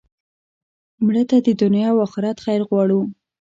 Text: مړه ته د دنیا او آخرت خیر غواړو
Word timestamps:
مړه 1.05 1.23
ته 1.29 1.37
د 1.47 1.49
دنیا 1.61 1.87
او 1.93 1.97
آخرت 2.07 2.37
خیر 2.45 2.61
غواړو 2.69 2.99